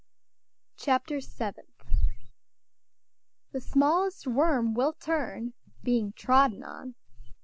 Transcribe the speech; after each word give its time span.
CHAPTER 0.77 1.21
SEVENTH 1.21 1.83
"The 3.51 3.61
smallest 3.61 4.25
worm 4.25 4.73
will 4.73 4.93
turn, 4.93 5.53
being 5.83 6.13
trodden 6.13 6.63
on." 6.63 6.95